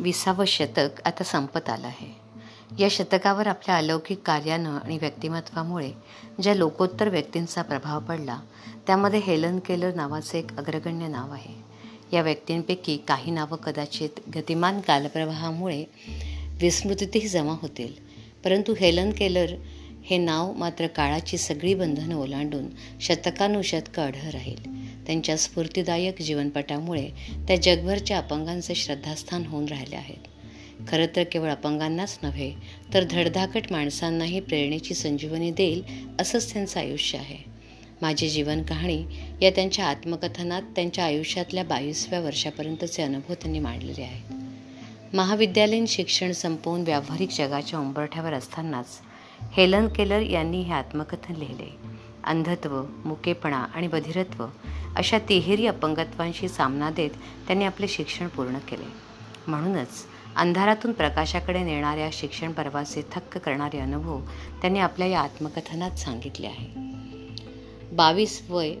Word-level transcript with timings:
विसावं 0.00 0.44
शतक 0.44 1.00
आता 1.04 1.24
संपत 1.24 1.68
आलं 1.68 1.86
आहे. 1.86 2.20
या 2.78 2.88
शतकावर 2.90 3.46
आपल्या 3.46 3.76
अलौकिक 3.76 4.20
कार्यानं 4.24 4.78
आणि 4.78 4.98
व्यक्तिमत्वामुळे 4.98 5.92
ज्या 6.42 6.54
लोकोत्तर 6.54 7.08
व्यक्तींचा 7.08 7.62
प्रभाव 7.62 8.00
पडला 8.00 8.40
त्यामध्ये 8.86 9.20
हेलन 9.20 9.58
केलर 9.58 9.94
नावाचं 9.94 10.38
एक 10.38 10.58
अग्रगण्य 10.58 11.08
नाव 11.08 11.32
आहे. 11.32 11.70
या 12.12 12.22
व्यक्तींपैकी 12.22 12.96
काही 12.96 13.30
नावं 13.30 13.56
कदाचित 13.56 14.10
गतिमान 14.36 14.80
कालप्रवाहामुळे 14.80 15.84
विस्मृतीतही 16.60 17.28
जमा 17.28 17.56
होतील 17.62 17.92
परंतु 18.44 18.74
हेलन 18.74 19.10
केलर 19.10 19.52
हे 20.04 20.18
नाव 20.18 20.52
मात्र 20.52 20.86
काळाची 20.86 21.38
सगळी 21.38 21.74
बंधनं 21.74 22.14
ओलांडून 22.14 22.66
शतकानुशतकं 23.00 24.06
अढळ 24.06 24.30
राहील. 24.30 24.79
त्यांच्या 25.10 25.36
स्फूर्तिदायक 25.36 26.22
जीवनपटामुळे 26.22 27.08
त्या 27.48 27.56
जगभरच्या 27.56 28.18
अपंगांचे 28.18 28.74
श्रद्धास्थान 28.74 29.46
होऊन 29.46 29.64
राहिले 29.64 29.96
आहेत. 29.96 30.28
खरं 30.88 31.06
तर 31.16 31.22
केवळ 31.22 31.50
अपंगांनाच 31.50 32.18
नव्हे 32.22 32.52
तर 32.94 33.04
धडधाकट 33.10 33.62
माणसांनाही 33.70 34.40
प्रेरणेची 34.40 34.94
संजीवनी 34.94 35.50
देईल 35.50 35.82
असंच 36.20 36.52
त्यांचं 36.52 36.80
आयुष्य 36.80 37.18
आहे. 37.18 37.36
माझी 38.02 38.28
जीवन 38.28 38.62
कहाणी 38.62 39.04
या 39.42 39.50
त्यांच्या 39.50 39.84
आत्मकथनात 39.84 40.62
त्यांच्या 40.62 41.04
आयुष्यातल्या 41.04 41.64
बावीसव्या 41.64 42.20
वर्षापर्यंतचे 42.20 43.02
अनुभव 43.02 43.34
त्यांनी 43.34 43.58
मांडलेले 43.58 44.02
आहेत. 44.02 44.34
महाविद्यालयीन 45.14 45.86
शिक्षण 45.86 46.32
संपवून 46.32 46.80
व्यावहारिक 46.80 47.30
जगाच्या 47.30 47.78
उंबरठ्यावर 47.78 48.32
असतानाच 48.32 48.86
हेलन 49.56 49.88
केलर 49.88 50.20
यांनी 50.20 50.60
हे 50.60 50.72
आत्मकथन 50.72 51.34
लिहिले. 51.34 51.89
अंधत्व 52.30 52.82
मुकेपणा 53.04 53.56
आणि 53.56 53.88
बधिरत्व 53.88 54.46
अशा 54.96 55.18
तिहेरी 55.18 55.66
अपंगत्वांशी 55.66 56.48
सामना 56.48 56.90
देत 56.90 57.10
त्यांनी 57.46 57.64
आपले 57.64 57.88
शिक्षण 57.88 58.28
पूर्ण 58.28 58.58
केले. 58.58 58.86
म्हणूनच 59.46 59.88
अंधारातून 60.36 60.92
प्रकाशाकडे 60.92 61.62
नेणाऱ्या 61.62 62.08
शिक्षण 62.12 62.52
पर्वाचे 62.52 63.02
थक्क 63.12 63.38
करणारे 63.38 63.78
अनुभव 63.78 64.20
त्यांनी 64.60 64.78
आपल्या 64.78 65.06
या 65.06 65.20
आत्मकथनात 65.20 65.90
सांगितले 65.90 66.46
आहे. 66.46 66.68
बावीस 67.92 68.42
वय 68.48 68.74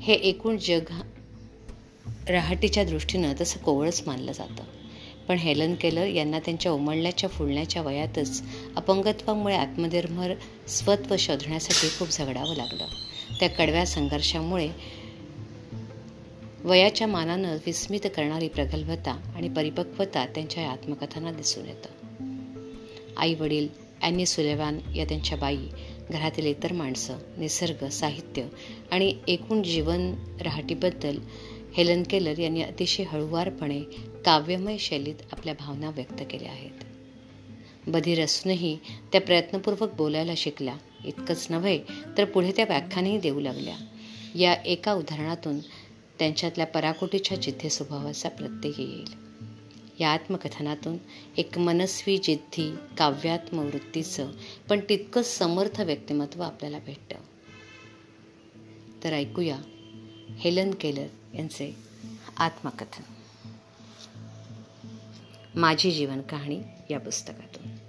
हे 0.00 0.14
एकूण 0.14 0.56
जग 0.56 0.92
रहाटीच्या 2.28 2.84
दृष्टीनं 2.84 3.32
तसं 3.40 3.60
कोवळच 3.60 4.02
मानलं 4.06 4.32
जातं. 4.32 4.62
पण 5.30 5.36
हेलन 5.36 5.74
केलर 5.74 6.06
यांना 6.06 6.38
त्यांच्या 6.38 6.72
उमळण्याच्या 6.72 7.28
फुलण्याच्या 7.30 7.82
वयातच 7.82 8.42
अपंगत्वामुळे 8.76 9.56
आत्मनिर्भर 9.56 10.34
स्वत्व 10.68 11.16
शोधण्यासाठी 11.18 11.98
खूप 11.98 12.08
झगडावं 12.10 12.56
लागलं. 12.56 12.86
त्या 13.40 13.48
कडव्या 13.48 13.86
संघर्षामुळे 13.86 14.68
वयाच्या 16.64 17.06
मानानं 17.06 17.56
विस्मित 17.66 18.00
करणारी 18.04 18.48
प्रगल्भता 18.48 19.32
आणि 19.36 19.48
परिपक्वता 19.48 20.26
त्यांच्या 20.26 20.70
आत्मकथांना 20.70 21.30
दिसून 21.30 21.66
येतं. 21.66 21.88
आई 23.16 23.34
वडील 23.34 23.68
ॲनी 24.02 24.26
सुलेवान 24.26 24.78
या 24.96 25.04
त्यांच्या 25.04 25.38
बाई 25.38 25.58
घरातील 26.10 26.46
इतर 26.46 26.72
माणसं 26.72 27.18
निसर्ग 27.38 27.88
साहित्य 27.88 28.46
आणि 28.90 29.16
एकूण 29.28 29.62
जीवन 29.62 30.14
रहाटीबद्दल 30.40 31.18
हेलन 31.76 32.02
केलर 32.10 32.38
यांनी 32.38 32.62
अतिशय 32.62 33.02
हळुवारपणे 33.02 33.80
काव्यमय 34.24 34.76
शैलीत 34.78 35.14
आपल्या 35.32 35.54
भावना 35.58 35.90
व्यक्त 35.90 36.22
केल्या 36.30 36.52
आहेत. 36.52 36.84
बधीर 37.86 38.24
असूनही 38.24 38.78
त्या 39.12 39.20
प्रयत्नपूर्वक 39.20 39.94
बोलायला 39.94 40.32
शिकल्या. 40.36 40.76
इतकंच 41.04 41.46
नव्हे 41.50 41.80
तर 42.18 42.24
पुढे 42.24 42.52
त्या 42.56 42.64
व्याख्यानही 42.64 43.18
देऊ 43.18 43.40
लागल्या. 43.40 43.76
या 44.34 44.52
एका 44.52 44.92
उदाहरणातून 44.92 45.58
त्यांच्यातल्या 46.18 46.66
पराकोटीच्या 46.66 47.36
जिथे 47.36 47.70
स्वभावाचा 47.70 48.28
प्रत्यय 48.28 48.72
येईल. 48.78 49.29
या 50.00 50.10
आत्मकथनातून 50.10 50.96
एक 51.36 51.58
मनस्वी 51.58 52.18
जिद्दी 52.18 52.76
काव्यात्म 52.98 53.58
वृत्तीचं 53.58 54.32
पण 54.68 54.80
तितकं 54.88 55.22
समर्थ 55.22 55.80
व्यक्तिमत्व 55.80 56.42
आपल्याला 56.42 56.78
भेटतं. 56.78 57.16
तर 59.04 59.12
ऐकूया 59.12 59.56
हेलन 60.38 60.70
केलर 60.70 61.06
यांचे 61.34 61.76
आत्मकथन. 62.36 63.02
माझी 65.54 65.90
जीवन 65.90 66.20
कहाणी 66.20 66.60
या 66.90 67.00
पुस्तकातून. 67.00 67.79